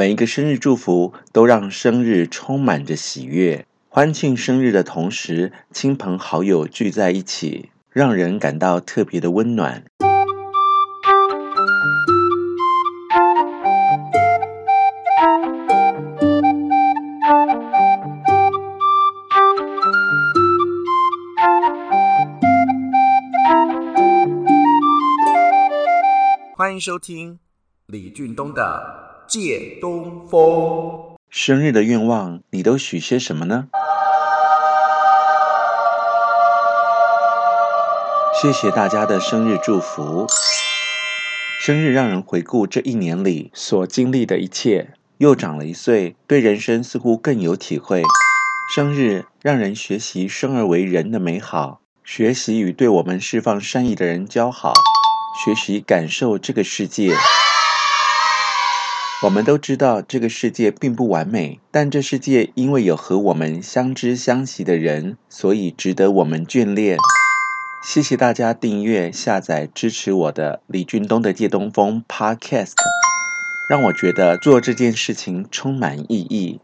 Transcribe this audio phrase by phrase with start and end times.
[0.00, 3.66] 每一个生日祝福都让生日充满着喜悦。
[3.90, 9.84] 欢庆生日的同时，亲朋好友聚在一起，让人感到特别的温暖。
[26.56, 27.38] 欢迎收听
[27.86, 29.09] 李俊东的。
[29.30, 31.16] 借东风。
[31.30, 33.68] 生日的愿望，你都许些什么呢？
[38.42, 40.26] 谢谢大家的生日祝福。
[41.60, 48.02] 生日让人回顾这一年里所经历的一切，又长了一岁，对人生似乎更有体会。
[48.74, 54.72] 生日让人学习生而为人的美好，学习与对我们释放善意的人交好，
[55.44, 57.14] 学习感受这个世界。
[59.22, 66.96] 我们都知道这个世界并不完美，但这世界因为有和我们相知相惜的人，所以值得我们眷恋。
[67.84, 72.72] 谢谢大家订阅、下载、支持我的李俊东的借东风 Podcast，
[73.68, 76.60] 让我觉得做这件事情充满意义。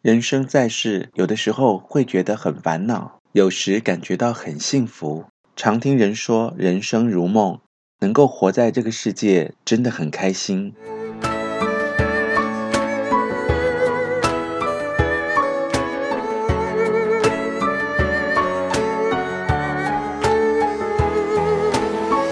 [0.00, 5.26] 人生在世，有的时候会觉得很烦恼，有时感觉到很幸福。
[5.54, 7.60] 常听人说人生如梦，
[7.98, 10.72] 能够活在这个世界真的很开心。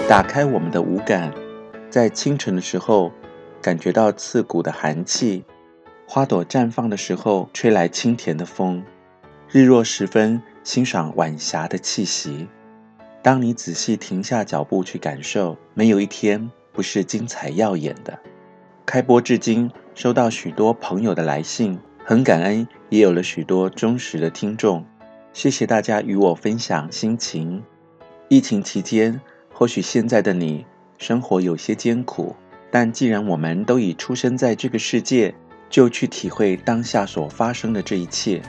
[0.09, 1.31] 打开我们的五感，
[1.91, 3.11] 在清晨的时候
[3.61, 5.45] 感觉到刺骨的寒气，
[6.07, 8.83] 花朵绽放的时候吹来清甜的风，
[9.51, 12.47] 日落时分欣赏晚霞的气息。
[13.21, 18.17] 当你仔细停下脚步去感受，没有一天不是精彩耀眼的。
[18.87, 24.83] 开播至今，收到许多朋友的来信，很感恩，也有了许多忠实的听众。
[25.33, 27.63] 谢谢大家与我分享心情。
[28.27, 29.21] 疫情期间。
[29.59, 30.65] 或许现在的你
[30.97, 32.33] 生活有些艰苦，
[32.71, 35.35] 但既然我们都已出生在这个世界，
[35.69, 38.41] 就去体会当下所发生的这一切，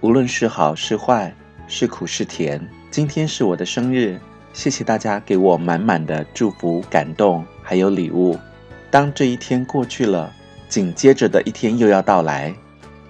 [0.00, 1.36] 无论是好是坏，
[1.66, 2.66] 是苦是甜。
[2.90, 4.18] 今天是我的生日，
[4.54, 8.34] 谢谢大家给我满满的祝福、感动，还有礼物。
[8.90, 10.32] 当这一天过去了，
[10.66, 12.54] 紧接着的一天又要到来，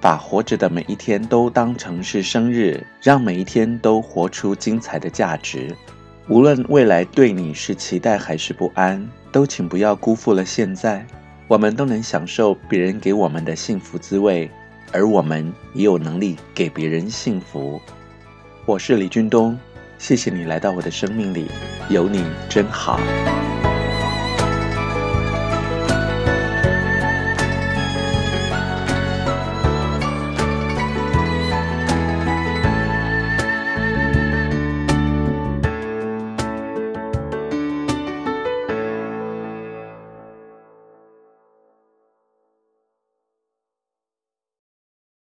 [0.00, 5.72] 把活着的每一天都当成是生日，让每一天都活出精彩的价值。
[6.28, 11.06] 无论未来对你是期待还是不安，都请不要辜负了现在。
[11.46, 14.50] 我们都能享受别人给我们的幸福滋味，
[14.92, 17.80] 而我们也有能力给别人幸福。
[18.66, 19.58] 我是李俊东，
[19.96, 21.50] 谢谢你来到我的生命里，
[21.88, 23.00] 有你真好。